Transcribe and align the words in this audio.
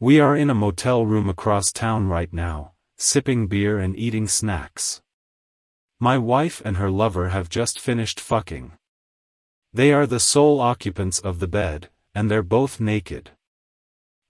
We 0.00 0.20
are 0.20 0.36
in 0.36 0.48
a 0.48 0.54
motel 0.54 1.04
room 1.04 1.28
across 1.28 1.72
town 1.72 2.06
right 2.06 2.32
now, 2.32 2.70
sipping 2.98 3.48
beer 3.48 3.80
and 3.80 3.98
eating 3.98 4.28
snacks. 4.28 5.02
My 5.98 6.16
wife 6.16 6.62
and 6.64 6.76
her 6.76 6.88
lover 6.88 7.30
have 7.30 7.48
just 7.48 7.80
finished 7.80 8.20
fucking. 8.20 8.74
They 9.72 9.92
are 9.92 10.06
the 10.06 10.20
sole 10.20 10.60
occupants 10.60 11.18
of 11.18 11.40
the 11.40 11.48
bed, 11.48 11.90
and 12.14 12.30
they're 12.30 12.44
both 12.44 12.78
naked. 12.78 13.32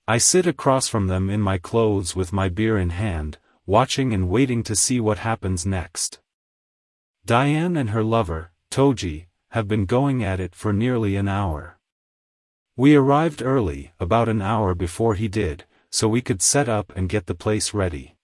I 0.06 0.16
sit 0.16 0.46
across 0.46 0.88
from 0.88 1.08
them 1.08 1.28
in 1.28 1.42
my 1.42 1.58
clothes 1.58 2.16
with 2.16 2.32
my 2.32 2.48
beer 2.48 2.78
in 2.78 2.88
hand, 2.88 3.36
watching 3.66 4.14
and 4.14 4.30
waiting 4.30 4.62
to 4.62 4.74
see 4.74 5.00
what 5.00 5.18
happens 5.18 5.66
next. 5.66 6.18
Diane 7.26 7.76
and 7.76 7.90
her 7.90 8.02
lover, 8.02 8.52
Toji, 8.70 9.26
have 9.50 9.68
been 9.68 9.84
going 9.84 10.24
at 10.24 10.40
it 10.40 10.54
for 10.54 10.72
nearly 10.72 11.14
an 11.16 11.28
hour. 11.28 11.77
We 12.78 12.94
arrived 12.94 13.42
early, 13.42 13.90
about 13.98 14.28
an 14.28 14.40
hour 14.40 14.72
before 14.72 15.16
he 15.16 15.26
did, 15.26 15.64
so 15.90 16.06
we 16.06 16.20
could 16.20 16.40
set 16.40 16.68
up 16.68 16.92
and 16.94 17.08
get 17.08 17.26
the 17.26 17.34
place 17.34 17.74
ready. 17.74 18.14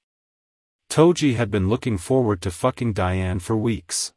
Toji 0.89 1.35
had 1.35 1.51
been 1.51 1.69
looking 1.69 1.99
forward 1.99 2.41
to 2.43 2.53
fucking 2.53 2.93
Diane 2.93 3.41
for 3.41 3.57
weeks. 3.57 4.13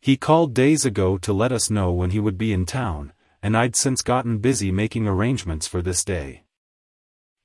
He 0.00 0.16
called 0.16 0.54
days 0.54 0.86
ago 0.86 1.18
to 1.18 1.34
let 1.34 1.52
us 1.52 1.68
know 1.68 1.92
when 1.92 2.08
he 2.08 2.20
would 2.20 2.38
be 2.38 2.54
in 2.54 2.64
town, 2.64 3.12
and 3.42 3.54
I'd 3.54 3.76
since 3.76 4.00
gotten 4.00 4.38
busy 4.38 4.72
making 4.72 5.06
arrangements 5.06 5.66
for 5.66 5.82
this 5.82 6.06
day. 6.06 6.44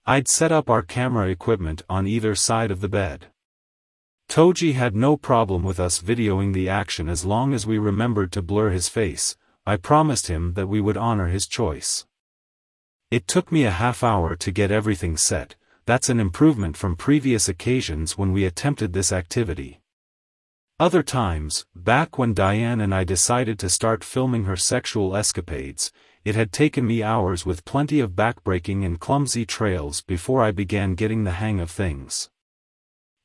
I'd 0.06 0.30
set 0.30 0.54
up 0.54 0.70
our 0.70 0.84
camera 0.84 1.28
equipment 1.28 1.82
on 1.90 2.08
either 2.08 2.34
side 2.34 2.72
of 2.72 2.80
the 2.80 2.88
bed. 2.88 3.26
Toji 4.30 4.72
had 4.72 4.96
no 4.96 5.18
problem 5.18 5.64
with 5.64 5.82
us 5.82 6.02
videoing 6.02 6.54
the 6.54 6.70
action 6.70 7.10
as 7.10 7.26
long 7.26 7.54
as 7.54 7.68
we 7.68 7.78
remembered 7.78 8.32
to 8.32 8.42
blur 8.42 8.70
his 8.70 8.88
face, 8.88 9.36
I 9.70 9.78
promised 9.78 10.26
him 10.26 10.54
that 10.56 10.66
we 10.66 10.82
would 10.82 10.98
honor 10.98 11.28
his 11.28 11.46
choice. 11.46 12.08
It 13.12 13.28
took 13.28 13.52
me 13.52 13.66
a 13.66 13.80
half 13.84 14.04
hour 14.04 14.36
to 14.36 14.52
get 14.52 14.72
everything 14.72 15.16
set, 15.16 15.56
that's 15.86 16.10
an 16.10 16.20
improvement 16.20 16.76
from 16.76 16.96
previous 16.96 17.48
occasions 17.48 18.18
when 18.18 18.34
we 18.34 18.46
attempted 18.46 18.94
this 18.94 19.12
activity. 19.12 19.80
Other 20.80 21.04
times, 21.04 21.68
back 21.76 22.18
when 22.18 22.34
Diane 22.34 22.82
and 22.82 22.96
I 22.96 23.04
decided 23.04 23.60
to 23.60 23.70
start 23.70 24.04
filming 24.04 24.46
her 24.46 24.58
sexual 24.58 25.16
escapades, 25.16 25.92
it 26.26 26.34
had 26.34 26.52
taken 26.52 26.88
me 26.88 27.04
hours 27.04 27.46
with 27.46 27.64
plenty 27.64 28.00
of 28.00 28.16
backbreaking 28.16 28.84
and 28.84 29.00
clumsy 29.00 29.46
trails 29.46 30.02
before 30.02 30.42
I 30.42 30.50
began 30.50 30.96
getting 30.96 31.26
the 31.26 31.38
hang 31.44 31.60
of 31.60 31.70
things. 31.70 32.32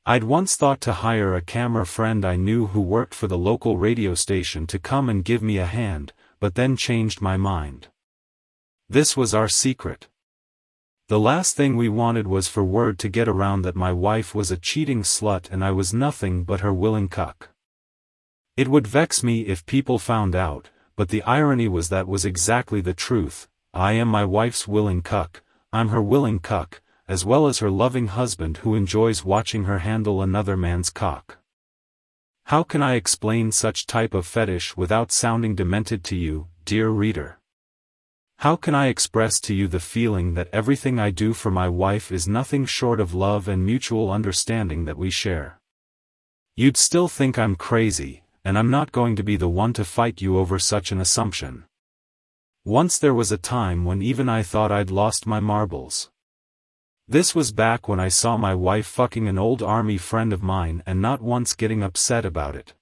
I'd 0.05 0.23
once 0.23 0.55
thought 0.55 0.79
to 0.81 0.93
hire 0.93 1.33
a 1.33 1.41
camera 1.41 1.87
friend 1.87 2.23
I 2.23 2.35
knew 2.35 2.67
who 2.67 2.81
worked 2.81 3.15
for 3.15 3.25
the 3.25 3.39
local 3.39 3.79
radio 3.79 4.13
station 4.13 4.67
to 4.67 4.77
come 4.77 5.09
and 5.09 5.25
give 5.25 5.41
me 5.41 5.57
a 5.57 5.65
hand, 5.65 6.13
but 6.39 6.55
then 6.55 6.75
changed 6.75 7.21
my 7.21 7.37
mind. 7.37 7.87
This 8.89 9.17
was 9.17 9.33
our 9.33 9.47
secret. 9.47 10.07
The 11.07 11.19
last 11.19 11.55
thing 11.55 11.77
we 11.77 11.89
wanted 11.89 12.27
was 12.27 12.47
for 12.47 12.63
word 12.63 12.97
to 12.99 13.09
get 13.09 13.27
around 13.27 13.61
that 13.61 13.75
my 13.75 13.91
wife 13.91 14.33
was 14.33 14.49
a 14.49 14.57
cheating 14.57 15.03
slut 15.03 15.51
and 15.51 15.63
I 15.63 15.71
was 15.71 15.93
nothing 15.93 16.43
but 16.43 16.61
her 16.61 16.73
willing 16.73 17.09
cuck. 17.09 17.49
It 18.57 18.67
would 18.67 18.87
vex 18.87 19.23
me 19.23 19.41
if 19.41 19.65
people 19.65 19.99
found 19.99 20.35
out, 20.35 20.69
but 20.95 21.09
the 21.09 21.21
irony 21.23 21.67
was 21.67 21.89
that 21.89 22.07
was 22.07 22.25
exactly 22.25 22.81
the 22.81 22.93
truth, 22.93 23.47
I 23.73 23.91
am 23.91 24.07
my 24.07 24.25
wife's 24.25 24.67
willing 24.67 25.01
cuck, 25.01 25.43
I'm 25.73 25.89
her 25.89 26.01
willing 26.01 26.39
cuck, 26.39 26.81
as 27.07 27.25
well 27.25 27.47
as 27.47 27.59
her 27.59 27.69
loving 27.69 28.07
husband 28.07 28.57
who 28.57 28.73
enjoys 28.73 29.25
watching 29.25 29.65
her 29.65 29.79
handle 29.79 30.21
another 30.21 30.55
man's 30.55 30.89
cock. 30.89 31.37
How 32.49 32.61
can 32.61 32.83
I 32.83 32.93
explain 32.93 33.51
such 33.51 33.87
type 33.87 34.13
of 34.13 34.27
fetish 34.27 34.77
without 34.77 35.11
sounding 35.11 35.55
demented 35.55 36.03
to 36.03 36.15
you, 36.15 36.47
dear 36.63 36.89
reader? 36.89 37.39
How 38.37 38.55
can 38.55 38.75
I 38.75 38.85
express 38.85 39.39
to 39.41 39.55
you 39.55 39.67
the 39.67 39.79
feeling 39.79 40.35
that 40.35 40.49
everything 40.53 40.99
I 40.99 41.09
do 41.09 41.33
for 41.33 41.49
my 41.49 41.67
wife 41.67 42.11
is 42.11 42.27
nothing 42.27 42.67
short 42.67 42.99
of 42.99 43.15
love 43.15 43.47
and 43.47 43.65
mutual 43.65 44.11
understanding 44.11 44.85
that 44.85 44.95
we 44.95 45.09
share? 45.09 45.59
You'd 46.55 46.77
still 46.77 47.07
think 47.07 47.39
I'm 47.39 47.55
crazy, 47.55 48.21
and 48.43 48.59
I'm 48.59 48.69
not 48.69 48.91
going 48.91 49.15
to 49.15 49.23
be 49.23 49.37
the 49.37 49.49
one 49.49 49.73
to 49.73 49.83
fight 49.83 50.21
you 50.21 50.37
over 50.37 50.59
such 50.59 50.91
an 50.91 51.01
assumption. 51.01 51.65
Once 52.63 52.99
there 52.99 53.15
was 53.15 53.31
a 53.31 53.39
time 53.39 53.85
when 53.85 54.03
even 54.03 54.29
I 54.29 54.43
thought 54.43 54.71
I'd 54.71 54.91
lost 54.91 55.25
my 55.25 55.39
marbles. 55.39 56.11
This 57.07 57.35
was 57.35 57.51
back 57.51 57.87
when 57.87 57.99
I 57.99 58.07
saw 58.07 58.35
my 58.35 58.55
wife 58.55 58.87
fucking 58.87 59.27
an 59.27 59.37
old 59.37 59.61
army 59.61 59.99
friend 59.99 60.33
of 60.33 60.41
mine 60.41 60.81
and 60.87 60.99
not 60.99 61.21
once 61.21 61.53
getting 61.53 61.83
upset 61.83 62.25
about 62.25 62.55
it. 62.55 62.73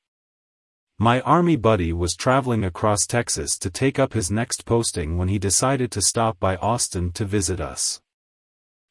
My 0.97 1.19
army 1.21 1.57
buddy 1.57 1.91
was 1.91 2.15
traveling 2.15 2.63
across 2.63 3.05
Texas 3.05 3.57
to 3.57 3.69
take 3.69 3.99
up 3.99 4.13
his 4.13 4.31
next 4.31 4.63
posting 4.63 5.17
when 5.17 5.27
he 5.27 5.39
decided 5.39 5.91
to 5.91 6.01
stop 6.01 6.39
by 6.39 6.55
Austin 6.55 7.11
to 7.11 7.25
visit 7.25 7.59
us. 7.59 7.99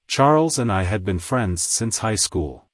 Charles 0.06 0.59
and 0.59 0.70
I 0.70 0.82
had 0.82 1.03
been 1.03 1.19
friends 1.19 1.62
since 1.62 1.99
high 1.99 2.16
school. 2.16 2.66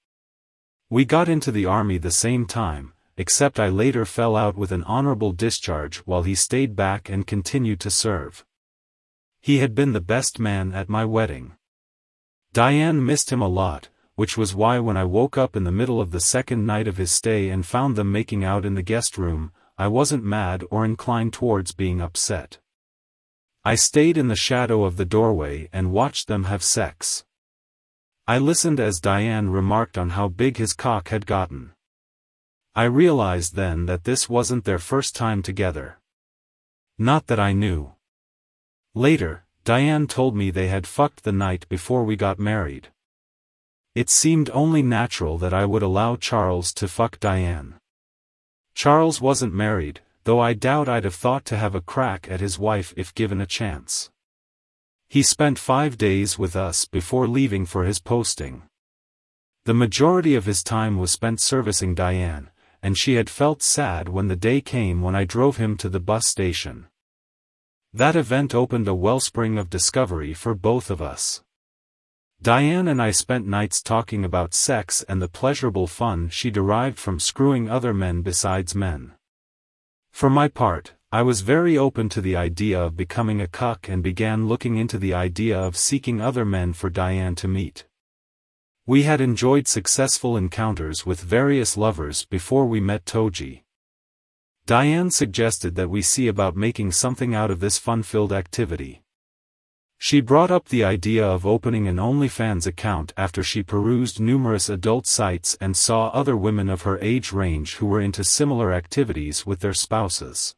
We 0.91 1.05
got 1.05 1.29
into 1.29 1.53
the 1.53 1.67
army 1.67 1.99
the 1.99 2.11
same 2.11 2.45
time, 2.45 2.93
except 3.17 3.61
I 3.61 3.69
later 3.69 4.05
fell 4.05 4.35
out 4.35 4.57
with 4.57 4.73
an 4.73 4.83
honorable 4.83 5.31
discharge 5.31 5.99
while 5.99 6.25
he 6.25 6.35
stayed 6.35 6.75
back 6.75 7.09
and 7.09 7.25
continued 7.25 7.79
to 7.81 7.91
serve. 7.91 8.45
He 9.41 9.59
had 9.59 9.77
been 9.77 9.93
the 9.93 10.01
best 10.01 10.41
man 10.41 10.73
at 10.73 10.89
my 10.89 11.05
wedding. 11.05 11.58
Diane 12.53 13.05
missed 13.05 13.31
him 13.31 13.43
a 13.43 13.49
lot, 13.49 13.89
which 14.15 14.37
was 14.37 14.55
why 14.55 14.79
when 14.79 14.97
I 14.97 15.05
woke 15.05 15.39
up 15.39 15.55
in 15.55 15.65
the 15.65 15.73
middle 15.73 16.01
of 16.01 16.11
the 16.11 16.21
second 16.21 16.67
night 16.67 16.89
of 16.89 16.97
his 16.97 17.13
stay 17.13 17.51
and 17.51 17.65
found 17.65 17.95
them 17.95 18.11
making 18.11 18.45
out 18.45 18.65
in 18.65 18.75
the 18.75 18.83
guest 18.83 19.19
room, 19.19 19.53
I 19.77 19.87
wasn't 19.87 20.25
mad 20.25 20.65
or 20.71 20.85
inclined 20.85 21.33
towards 21.33 21.73
being 21.73 22.01
upset. 22.01 22.59
I 23.65 23.75
stayed 23.75 24.17
in 24.17 24.29
the 24.29 24.35
shadow 24.35 24.85
of 24.85 24.97
the 24.97 25.05
doorway 25.05 25.69
and 25.73 25.93
watched 25.93 26.27
them 26.27 26.45
have 26.45 26.63
sex. 26.63 27.25
I 28.27 28.39
listened 28.39 28.81
as 28.81 29.01
Diane 29.01 29.51
remarked 29.51 29.97
on 29.97 30.11
how 30.11 30.29
big 30.29 30.57
his 30.57 30.73
cock 30.73 31.09
had 31.09 31.27
gotten. 31.27 31.73
I 32.75 32.85
realized 32.85 33.55
then 33.57 33.87
that 33.87 34.05
this 34.05 34.29
wasn't 34.29 34.65
their 34.65 34.79
first 34.79 35.15
time 35.15 35.43
together. 35.43 35.99
Not 36.99 37.27
that 37.29 37.41
I 37.41 37.53
knew. 37.53 37.93
Later, 38.95 39.45
Diane 39.69 40.07
told 40.07 40.35
me 40.35 40.51
they 40.51 40.69
had 40.69 40.87
fucked 40.87 41.25
the 41.25 41.31
night 41.47 41.69
before 41.69 42.03
we 42.03 42.17
got 42.17 42.39
married. 42.39 42.89
It 43.95 44.09
seemed 44.09 44.49
only 44.55 44.83
natural 44.83 45.37
that 45.37 45.53
I 45.53 45.67
would 45.67 45.83
allow 45.83 46.17
Charles 46.17 46.73
to 46.73 46.89
fuck 46.89 47.21
Diane. 47.21 47.75
Charles 48.73 49.21
wasn't 49.21 49.53
married, 49.53 50.01
though 50.25 50.41
I 50.41 50.55
doubt 50.55 50.89
I'd 50.89 51.05
have 51.05 51.15
thought 51.15 51.45
to 51.45 51.59
have 51.59 51.75
a 51.75 51.83
crack 51.83 52.27
at 52.31 52.41
his 52.41 52.59
wife 52.59 52.95
if 52.97 53.15
given 53.15 53.43
a 53.43 53.47
chance. 53.47 54.09
He 55.07 55.23
spent 55.23 55.59
five 55.59 55.99
days 55.99 56.39
with 56.39 56.57
us 56.57 56.87
before 56.87 57.29
leaving 57.29 57.67
for 57.67 57.85
his 57.85 57.99
posting. 57.99 58.63
The 59.67 59.75
majority 59.75 60.35
of 60.35 60.47
his 60.47 60.63
time 60.63 60.97
was 60.97 61.11
spent 61.11 61.43
servicing 61.43 61.95
Diane, 61.95 62.49
and 62.83 62.97
she 62.97 63.17
had 63.17 63.29
felt 63.29 63.63
sad 63.63 64.09
when 64.09 64.29
the 64.29 64.35
day 64.35 64.63
came 64.63 65.03
when 65.03 65.15
I 65.15 65.25
drove 65.25 65.59
him 65.59 65.77
to 65.77 65.91
the 65.91 66.01
bus 66.01 66.27
station. 66.27 66.87
That 67.95 68.17
event 68.17 68.55
opened 68.55 68.87
a 68.87 68.95
wellspring 68.95 69.59
of 69.59 69.71
discovery 69.71 70.35
for 70.35 70.55
both 70.55 70.91
of 70.91 71.01
us. 71.01 71.43
Diane 72.41 72.87
and 72.87 73.01
I 73.01 73.11
spent 73.11 73.47
nights 73.47 73.83
talking 73.83 74.25
about 74.25 74.55
sex 74.55 75.03
and 75.09 75.21
the 75.21 75.29
pleasurable 75.29 75.87
fun 75.87 76.29
she 76.29 76.51
derived 76.51 76.99
from 76.99 77.19
screwing 77.19 77.69
other 77.69 77.93
men 77.93 78.23
besides 78.23 78.75
men. 78.75 79.15
For 80.13 80.29
my 80.29 80.49
part, 80.49 80.95
I 81.11 81.23
was 81.23 81.41
very 81.41 81.79
open 81.79 82.11
to 82.11 82.21
the 82.21 82.37
idea 82.37 82.79
of 82.79 82.97
becoming 82.97 83.41
a 83.41 83.49
cuck 83.49 83.89
and 83.89 84.03
began 84.03 84.47
looking 84.47 84.77
into 84.77 84.99
the 84.99 85.15
idea 85.15 85.59
of 85.59 85.77
seeking 85.77 86.21
other 86.21 86.45
men 86.45 86.75
for 86.75 86.91
Diane 86.91 87.35
to 87.37 87.49
meet. 87.49 87.87
We 88.85 89.05
had 89.05 89.21
enjoyed 89.21 89.67
successful 89.67 90.37
encounters 90.37 91.07
with 91.07 91.21
various 91.21 91.77
lovers 91.77 92.27
before 92.27 92.67
we 92.67 92.81
met 92.81 93.07
Toji. 93.07 93.63
Diane 94.69 95.11
suggested 95.11 95.77
that 95.77 95.89
we 95.89 96.03
see 96.03 96.29
about 96.29 96.55
making 96.55 96.93
something 96.93 97.35
out 97.35 97.51
of 97.51 97.59
this 97.59 97.79
fun-filled 97.79 98.35
activity. 98.35 99.01
She 99.97 100.21
brought 100.21 100.51
up 100.51 100.69
the 100.69 100.85
idea 100.85 101.27
of 101.27 101.47
opening 101.47 101.89
an 101.89 101.97
OnlyFans 101.97 102.67
account 102.67 103.15
after 103.17 103.43
she 103.43 103.63
perused 103.63 104.21
numerous 104.21 104.69
adult 104.69 105.07
sites 105.07 105.57
and 105.59 105.75
saw 105.75 106.09
other 106.09 106.37
women 106.37 106.69
of 106.69 106.83
her 106.83 106.99
age 107.01 107.33
range 107.33 107.77
who 107.77 107.87
were 107.87 108.03
into 108.03 108.23
similar 108.23 108.71
activities 108.71 109.47
with 109.47 109.61
their 109.61 109.73
spouses. 109.73 110.55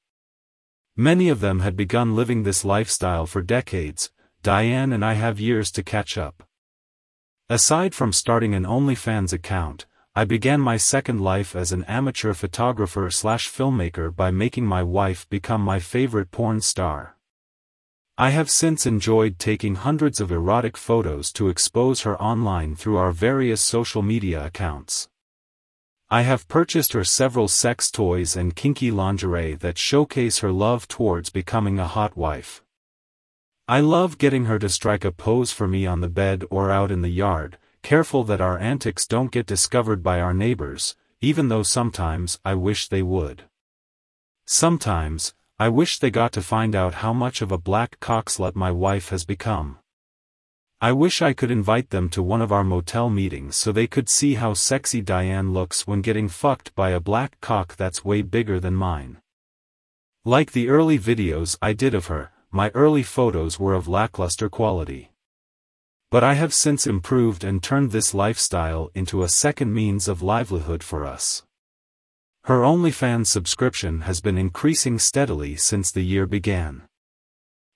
Many 0.96 1.28
of 1.28 1.38
them 1.38 1.60
had 1.60 1.76
begun 1.76 2.16
living 2.16 2.42
this 2.42 2.64
lifestyle 2.64 3.26
for 3.26 3.42
decades, 3.42 4.10
Diane 4.42 4.92
and 4.92 5.04
I 5.04 5.12
have 5.12 5.38
years 5.38 5.70
to 5.70 5.84
catch 5.84 6.18
up. 6.18 6.42
Aside 7.48 7.94
from 7.94 8.12
starting 8.12 8.56
an 8.56 8.64
OnlyFans 8.64 9.32
account, 9.32 9.86
I 10.12 10.24
began 10.24 10.60
my 10.60 10.76
second 10.76 11.20
life 11.20 11.54
as 11.54 11.70
an 11.70 11.84
amateur 11.84 12.34
photographer 12.34 13.10
slash 13.10 13.48
filmmaker 13.48 14.14
by 14.14 14.32
making 14.32 14.66
my 14.66 14.82
wife 14.82 15.28
become 15.28 15.60
my 15.60 15.78
favorite 15.78 16.32
porn 16.32 16.60
star. 16.60 17.16
I 18.18 18.30
have 18.30 18.50
since 18.50 18.86
enjoyed 18.86 19.38
taking 19.38 19.76
hundreds 19.76 20.20
of 20.20 20.32
erotic 20.32 20.76
photos 20.76 21.32
to 21.34 21.48
expose 21.48 22.00
her 22.00 22.20
online 22.20 22.74
through 22.74 22.96
our 22.96 23.12
various 23.12 23.62
social 23.62 24.02
media 24.02 24.44
accounts. 24.44 25.08
I 26.10 26.22
have 26.22 26.48
purchased 26.48 26.92
her 26.92 27.04
several 27.04 27.46
sex 27.46 27.88
toys 27.88 28.34
and 28.34 28.56
kinky 28.56 28.90
lingerie 28.90 29.54
that 29.60 29.78
showcase 29.78 30.40
her 30.40 30.50
love 30.50 30.88
towards 30.88 31.30
becoming 31.30 31.78
a 31.78 31.86
hot 31.86 32.16
wife. 32.16 32.64
I 33.68 33.78
love 33.78 34.18
getting 34.18 34.46
her 34.46 34.58
to 34.58 34.68
strike 34.68 35.04
a 35.04 35.12
pose 35.12 35.52
for 35.52 35.68
me 35.68 35.86
on 35.86 36.00
the 36.00 36.08
bed 36.08 36.42
or 36.50 36.72
out 36.72 36.90
in 36.90 37.02
the 37.02 37.10
yard, 37.10 37.58
careful 37.82 38.24
that 38.24 38.40
our 38.40 38.58
antics 38.58 39.06
don't 39.06 39.32
get 39.32 39.46
discovered 39.46 40.02
by 40.02 40.20
our 40.20 40.34
neighbors, 40.34 40.96
even 41.20 41.48
though 41.48 41.62
sometimes 41.62 42.38
I 42.44 42.54
wish 42.54 42.88
they 42.88 43.02
would. 43.02 43.44
Sometimes, 44.46 45.34
I 45.58 45.68
wish 45.68 45.98
they 45.98 46.10
got 46.10 46.32
to 46.32 46.42
find 46.42 46.74
out 46.74 46.94
how 46.94 47.12
much 47.12 47.42
of 47.42 47.52
a 47.52 47.58
black 47.58 48.00
cockslut 48.00 48.54
my 48.54 48.70
wife 48.70 49.10
has 49.10 49.24
become. 49.24 49.78
I 50.80 50.92
wish 50.92 51.20
I 51.20 51.34
could 51.34 51.50
invite 51.50 51.90
them 51.90 52.08
to 52.10 52.22
one 52.22 52.40
of 52.40 52.50
our 52.50 52.64
motel 52.64 53.10
meetings 53.10 53.56
so 53.56 53.70
they 53.70 53.86
could 53.86 54.08
see 54.08 54.36
how 54.36 54.54
sexy 54.54 55.02
Diane 55.02 55.52
looks 55.52 55.86
when 55.86 56.00
getting 56.00 56.28
fucked 56.28 56.74
by 56.74 56.90
a 56.90 57.00
black 57.00 57.38
cock 57.42 57.76
that's 57.76 58.02
way 58.02 58.22
bigger 58.22 58.58
than 58.58 58.74
mine. 58.74 59.18
Like 60.24 60.52
the 60.52 60.70
early 60.70 60.98
videos 60.98 61.58
I 61.60 61.74
did 61.74 61.92
of 61.92 62.06
her, 62.06 62.32
my 62.50 62.70
early 62.70 63.02
photos 63.02 63.60
were 63.60 63.74
of 63.74 63.88
lackluster 63.88 64.48
quality. 64.48 65.09
But 66.10 66.24
I 66.24 66.34
have 66.34 66.52
since 66.52 66.88
improved 66.88 67.44
and 67.44 67.62
turned 67.62 67.92
this 67.92 68.12
lifestyle 68.14 68.90
into 68.94 69.22
a 69.22 69.28
second 69.28 69.72
means 69.72 70.08
of 70.08 70.22
livelihood 70.22 70.82
for 70.82 71.06
us. 71.06 71.44
Her 72.44 72.62
OnlyFans 72.62 73.28
subscription 73.28 74.00
has 74.00 74.20
been 74.20 74.36
increasing 74.36 74.98
steadily 74.98 75.54
since 75.54 75.92
the 75.92 76.02
year 76.02 76.26
began. 76.26 76.82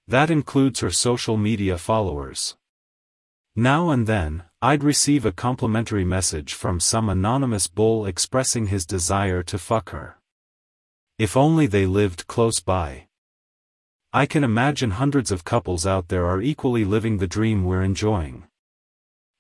That 0.09 0.31
includes 0.31 0.81
her 0.81 0.91
social 0.91 1.37
media 1.37 1.79
followers. 1.79 2.57
Now 3.55 3.91
and 3.91 4.09
then, 4.09 4.43
I'd 4.61 4.83
receive 4.83 5.25
a 5.25 5.31
complimentary 5.31 6.05
message 6.05 6.55
from 6.55 6.81
some 6.81 7.09
anonymous 7.09 7.69
bull 7.69 8.05
expressing 8.05 8.67
his 8.67 8.85
desire 8.85 9.45
to 9.45 9.59
fuck 9.59 9.91
her. 9.91 10.19
If 11.21 11.37
only 11.37 11.69
they 11.69 11.87
lived 11.87 12.27
close 12.27 12.59
by. 12.59 13.07
I 14.16 14.26
can 14.26 14.44
imagine 14.44 14.93
hundreds 14.93 15.32
of 15.32 15.43
couples 15.43 15.84
out 15.84 16.06
there 16.06 16.25
are 16.26 16.40
equally 16.40 16.84
living 16.84 17.19
the 17.19 17.26
dream 17.26 17.64
we're 17.64 17.82
enjoying. 17.82 18.44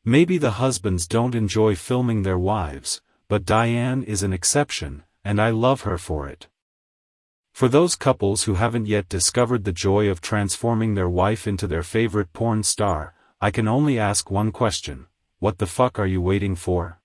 Maybe 0.04 0.36
the 0.36 0.58
husbands 0.58 1.06
don't 1.06 1.36
enjoy 1.36 1.76
filming 1.76 2.24
their 2.24 2.40
wives, 2.40 3.00
but 3.28 3.44
Diane 3.44 4.02
is 4.02 4.24
an 4.24 4.32
exception, 4.32 5.04
and 5.24 5.40
I 5.40 5.50
love 5.50 5.82
her 5.82 5.96
for 5.96 6.26
it. 6.26 6.48
For 7.52 7.68
those 7.68 7.94
couples 7.94 8.42
who 8.42 8.54
haven't 8.54 8.86
yet 8.86 9.08
discovered 9.08 9.62
the 9.62 9.70
joy 9.70 10.08
of 10.08 10.20
transforming 10.20 10.94
their 10.94 11.08
wife 11.08 11.46
into 11.46 11.68
their 11.68 11.84
favorite 11.84 12.32
porn 12.32 12.64
star, 12.64 13.14
I 13.40 13.52
can 13.52 13.68
only 13.68 13.96
ask 13.96 14.28
one 14.28 14.50
question, 14.50 15.06
what 15.38 15.58
the 15.58 15.68
fuck 15.68 16.00
are 16.00 16.06
you 16.06 16.20
waiting 16.20 16.56
for? 16.56 16.98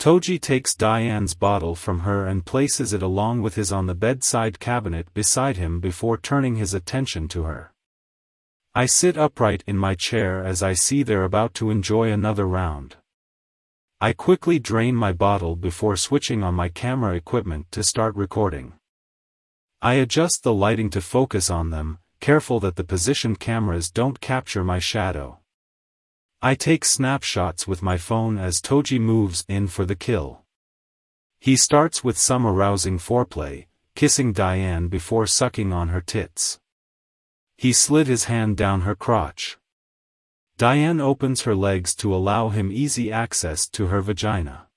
Toji 0.00 0.40
takes 0.40 0.74
Diane's 0.74 1.34
bottle 1.34 1.74
from 1.74 2.00
her 2.00 2.26
and 2.26 2.46
places 2.46 2.94
it 2.94 3.02
along 3.02 3.42
with 3.42 3.54
his 3.56 3.70
on 3.70 3.84
the 3.84 3.94
bedside 3.94 4.58
cabinet 4.58 5.12
beside 5.12 5.58
him 5.58 5.78
before 5.78 6.16
turning 6.16 6.56
his 6.56 6.72
attention 6.72 7.28
to 7.28 7.42
her. 7.42 7.74
I 8.74 8.86
sit 8.86 9.18
upright 9.18 9.62
in 9.66 9.76
my 9.76 9.94
chair 9.94 10.42
as 10.42 10.62
I 10.62 10.72
see 10.72 11.02
they're 11.02 11.24
about 11.24 11.52
to 11.56 11.70
enjoy 11.70 12.10
another 12.10 12.46
round. 12.48 12.96
I 14.00 14.14
quickly 14.14 14.58
drain 14.58 14.94
my 14.94 15.12
bottle 15.12 15.54
before 15.54 15.96
switching 15.96 16.42
on 16.42 16.54
my 16.54 16.70
camera 16.70 17.14
equipment 17.14 17.70
to 17.72 17.84
start 17.84 18.16
recording. 18.16 18.72
I 19.82 19.94
adjust 19.94 20.44
the 20.44 20.54
lighting 20.54 20.88
to 20.90 21.02
focus 21.02 21.50
on 21.50 21.68
them, 21.68 21.98
careful 22.20 22.58
that 22.60 22.76
the 22.76 22.84
position 22.84 23.36
cameras 23.36 23.90
don't 23.90 24.18
capture 24.18 24.64
my 24.64 24.78
shadow. 24.78 25.40
I 26.42 26.54
take 26.54 26.86
snapshots 26.86 27.68
with 27.68 27.82
my 27.82 27.98
phone 27.98 28.38
as 28.38 28.62
Toji 28.62 28.98
moves 28.98 29.44
in 29.46 29.66
for 29.68 29.84
the 29.84 29.94
kill. 29.94 30.40
He 31.38 31.54
starts 31.54 32.02
with 32.02 32.16
some 32.16 32.46
arousing 32.46 32.98
foreplay, 32.98 33.66
kissing 33.94 34.32
Diane 34.32 34.88
before 34.88 35.26
sucking 35.26 35.70
on 35.70 35.88
her 35.88 36.00
tits. 36.00 36.58
He 37.58 37.74
slid 37.74 38.06
his 38.06 38.24
hand 38.24 38.56
down 38.56 38.82
her 38.82 38.94
crotch. 38.94 39.58
Diane 40.56 40.98
opens 40.98 41.42
her 41.42 41.54
legs 41.54 41.94
to 41.96 42.14
allow 42.14 42.48
him 42.48 42.72
easy 42.72 43.12
access 43.12 43.68
to 43.68 43.88
her 43.88 44.00
vagina. 44.00 44.68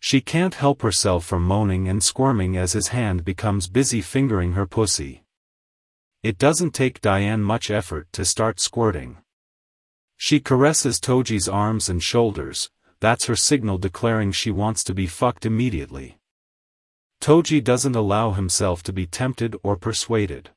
She 0.00 0.20
can't 0.20 0.54
help 0.54 0.82
herself 0.82 1.24
from 1.24 1.44
moaning 1.44 1.88
and 1.88 2.02
squirming 2.02 2.56
as 2.56 2.72
his 2.72 2.88
hand 2.88 3.24
becomes 3.24 3.68
busy 3.68 4.00
fingering 4.00 4.54
her 4.54 4.66
pussy. 4.66 5.22
It 6.24 6.36
doesn't 6.36 6.74
take 6.74 7.00
Diane 7.00 7.42
much 7.42 7.70
effort 7.70 8.08
to 8.12 8.24
start 8.24 8.58
squirting. 8.58 9.18
She 10.24 10.40
caresses 10.40 10.98
Toji's 11.00 11.50
arms 11.50 11.90
and 11.90 12.02
shoulders, 12.02 12.70
that's 12.98 13.26
her 13.26 13.36
signal 13.36 13.76
declaring 13.76 14.32
she 14.32 14.50
wants 14.50 14.82
to 14.84 14.94
be 14.94 15.06
fucked 15.06 15.44
immediately. 15.44 16.16
Toji 17.20 17.62
doesn't 17.62 17.94
allow 17.94 18.30
himself 18.30 18.82
to 18.84 18.92
be 18.94 19.06
tempted 19.06 19.54
or 19.62 19.76
persuaded. 19.76 20.48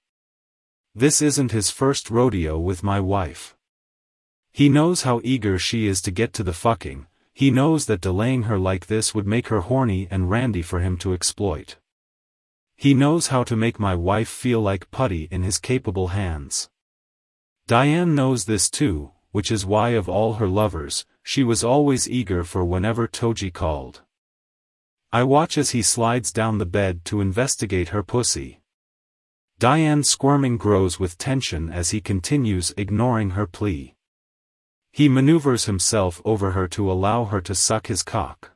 This 0.96 1.22
isn't 1.22 1.52
his 1.52 1.70
first 1.70 2.10
rodeo 2.10 2.58
with 2.58 2.82
my 2.82 3.02
wife. 3.02 3.58
He 4.54 4.70
knows 4.70 5.02
how 5.02 5.20
eager 5.26 5.60
she 5.60 5.86
is 5.86 6.02
to 6.04 6.12
get 6.12 6.32
to 6.36 6.44
the 6.44 6.54
fucking, 6.54 7.08
he 7.34 7.52
knows 7.52 7.88
that 7.88 8.00
delaying 8.00 8.44
her 8.44 8.58
like 8.58 8.88
this 8.88 9.14
would 9.14 9.28
make 9.28 9.50
her 9.50 9.60
horny 9.60 10.08
and 10.10 10.30
randy 10.30 10.62
for 10.62 10.80
him 10.80 10.96
to 11.00 11.12
exploit. 11.12 11.76
He 12.78 12.94
knows 12.94 13.28
how 13.28 13.44
to 13.44 13.58
make 13.58 13.82
my 13.82 13.96
wife 13.96 14.30
feel 14.30 14.62
like 14.62 14.92
putty 14.92 15.28
in 15.30 15.44
his 15.44 15.58
capable 15.58 16.08
hands. 16.16 16.70
Diane 17.68 18.16
knows 18.16 18.46
this 18.46 18.70
too, 18.70 19.12
which 19.38 19.52
is 19.52 19.68
why 19.68 19.90
of 19.90 20.10
all 20.10 20.34
her 20.34 20.48
lovers, 20.48 21.06
she 21.22 21.44
was 21.44 21.64
always 21.64 22.10
eager 22.10 22.44
for 22.44 22.66
whenever 22.66 23.08
Toji 23.08 23.54
called. 23.54 24.02
I 25.12 25.22
watch 25.26 25.60
as 25.60 25.70
he 25.70 25.84
slides 25.84 26.32
down 26.32 26.58
the 26.58 26.66
bed 26.66 27.06
to 27.06 27.22
investigate 27.22 27.90
her 27.90 28.02
pussy. 28.02 28.62
Diane's 29.60 30.10
squirming 30.10 30.58
grows 30.58 31.00
with 31.00 31.20
tension 31.20 31.70
as 31.72 31.92
he 31.92 32.02
continues 32.02 32.74
ignoring 32.78 33.30
her 33.38 33.46
plea. 33.46 33.94
He 34.92 35.08
maneuvers 35.08 35.66
himself 35.66 36.20
over 36.26 36.54
her 36.54 36.68
to 36.70 36.92
allow 36.92 37.26
her 37.26 37.42
to 37.42 37.54
suck 37.54 37.86
his 37.86 38.02
cock. 38.02 38.54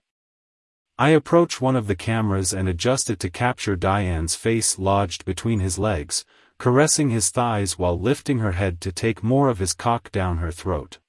I 0.97 1.09
approach 1.09 1.61
one 1.61 1.75
of 1.75 1.85
the 1.85 1.95
cameras 1.95 2.53
and 2.53 2.67
adjust 2.67 3.11
it 3.11 3.19
to 3.19 3.29
capture 3.29 3.75
Diane's 3.75 4.33
face 4.33 4.79
lodged 4.79 5.25
between 5.25 5.59
his 5.59 5.77
legs, 5.77 6.25
caressing 6.61 7.09
his 7.09 7.31
thighs 7.31 7.79
while 7.79 7.99
lifting 7.99 8.37
her 8.37 8.51
head 8.51 8.79
to 8.79 8.91
take 8.91 9.23
more 9.23 9.49
of 9.49 9.57
his 9.57 9.73
cock 9.73 10.11
down 10.11 10.37
her 10.37 10.51
throat. 10.51 10.99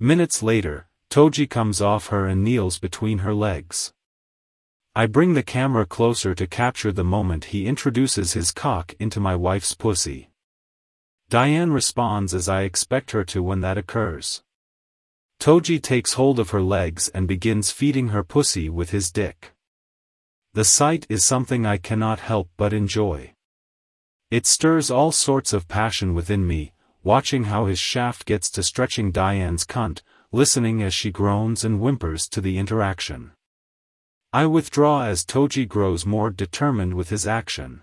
Minutes 0.00 0.42
later, 0.42 0.88
Toji 1.10 1.46
comes 1.46 1.82
off 1.82 2.06
her 2.06 2.26
and 2.26 2.42
kneels 2.42 2.78
between 2.78 3.18
her 3.18 3.34
legs. 3.34 3.92
I 4.94 5.04
bring 5.04 5.34
the 5.34 5.42
camera 5.42 5.84
closer 5.84 6.34
to 6.34 6.46
capture 6.46 6.90
the 6.90 7.04
moment 7.04 7.52
he 7.52 7.66
introduces 7.66 8.32
his 8.32 8.50
cock 8.50 8.94
into 8.98 9.20
my 9.20 9.36
wife's 9.36 9.74
pussy. 9.74 10.30
Diane 11.28 11.70
responds 11.70 12.32
as 12.32 12.48
I 12.48 12.62
expect 12.62 13.10
her 13.10 13.24
to 13.24 13.42
when 13.42 13.60
that 13.60 13.76
occurs. 13.76 14.42
Toji 15.38 15.82
takes 15.82 16.14
hold 16.14 16.40
of 16.40 16.48
her 16.48 16.62
legs 16.62 17.08
and 17.10 17.28
begins 17.28 17.72
feeding 17.72 18.08
her 18.08 18.24
pussy 18.24 18.70
with 18.70 18.88
his 18.88 19.12
dick. 19.12 19.52
The 20.54 20.64
sight 20.64 21.04
is 21.10 21.22
something 21.22 21.66
I 21.66 21.76
cannot 21.76 22.20
help 22.20 22.48
but 22.56 22.72
enjoy. 22.72 23.35
It 24.30 24.44
stirs 24.44 24.90
all 24.90 25.12
sorts 25.12 25.52
of 25.52 25.68
passion 25.68 26.12
within 26.12 26.46
me, 26.46 26.72
watching 27.04 27.44
how 27.44 27.66
his 27.66 27.78
shaft 27.78 28.26
gets 28.26 28.50
to 28.50 28.62
stretching 28.64 29.12
Diane's 29.12 29.64
cunt, 29.64 30.02
listening 30.32 30.82
as 30.82 30.92
she 30.92 31.12
groans 31.12 31.64
and 31.64 31.78
whimpers 31.78 32.28
to 32.30 32.40
the 32.40 32.58
interaction. 32.58 33.30
I 34.32 34.46
withdraw 34.46 35.04
as 35.04 35.24
Toji 35.24 35.68
grows 35.68 36.04
more 36.04 36.30
determined 36.30 36.94
with 36.94 37.10
his 37.10 37.26
action. 37.26 37.82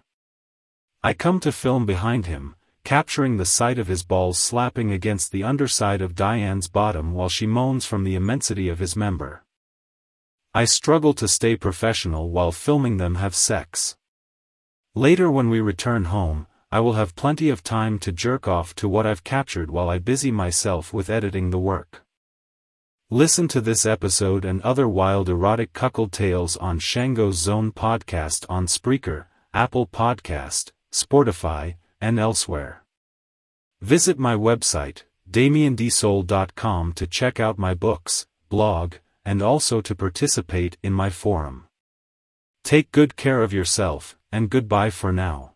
I 1.01 1.13
come 1.13 1.39
to 1.39 1.51
film 1.53 1.85
behind 1.85 2.25
him, 2.25 2.55
capturing 2.83 3.37
the 3.37 3.45
sight 3.45 3.79
of 3.79 3.87
his 3.87 4.03
balls 4.03 4.37
slapping 4.37 4.91
against 4.91 5.31
the 5.31 5.43
underside 5.43 6.01
of 6.01 6.15
Diane's 6.15 6.67
bottom 6.67 7.13
while 7.13 7.29
she 7.29 7.47
moans 7.47 7.85
from 7.85 8.03
the 8.03 8.15
immensity 8.15 8.67
of 8.67 8.79
his 8.79 8.97
member. 8.97 9.45
I 10.53 10.65
struggle 10.65 11.13
to 11.13 11.27
stay 11.29 11.55
professional 11.55 12.29
while 12.29 12.51
filming 12.51 12.97
them 12.97 13.15
have 13.15 13.33
sex. 13.33 13.95
Later 14.95 15.31
when 15.31 15.49
we 15.49 15.59
return 15.59 16.05
home, 16.05 16.45
I 16.71 16.79
will 16.79 16.93
have 16.93 17.15
plenty 17.15 17.49
of 17.49 17.63
time 17.63 17.97
to 17.99 18.11
jerk 18.11 18.47
off 18.47 18.75
to 18.75 18.87
what 18.87 19.07
I've 19.07 19.23
captured 19.23 19.71
while 19.71 19.89
I 19.89 19.97
busy 19.97 20.29
myself 20.29 20.93
with 20.93 21.09
editing 21.09 21.49
the 21.49 21.57
work. 21.57 22.03
Listen 23.09 23.47
to 23.47 23.59
this 23.59 23.87
episode 23.87 24.45
and 24.45 24.61
other 24.61 24.87
wild 24.87 25.29
erotic 25.29 25.73
cuckold 25.73 26.11
tales 26.11 26.57
on 26.57 26.77
Shango's 26.77 27.37
Zone 27.37 27.71
podcast 27.71 28.45
on 28.49 28.67
Spreaker, 28.67 29.25
Apple 29.51 29.87
Podcast, 29.87 30.71
Spotify, 30.91 31.75
and 31.99 32.19
elsewhere. 32.19 32.83
Visit 33.81 34.19
my 34.19 34.35
website, 34.35 35.05
damiendsoul.com 35.29 36.93
to 36.93 37.07
check 37.07 37.39
out 37.39 37.57
my 37.57 37.73
books, 37.73 38.27
blog, 38.47 38.95
and 39.25 39.41
also 39.41 39.81
to 39.81 39.95
participate 39.95 40.77
in 40.83 40.93
my 40.93 41.09
forum. 41.09 41.67
Take 42.63 42.91
good 42.91 43.17
care 43.17 43.43
of 43.43 43.51
yourself, 43.51 44.17
and 44.31 44.49
goodbye 44.49 44.89
for 44.89 45.11
now. 45.11 45.52